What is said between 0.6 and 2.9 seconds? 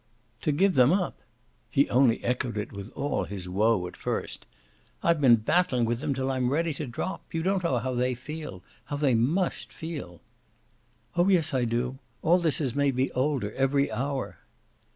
them up?" He only echoed it with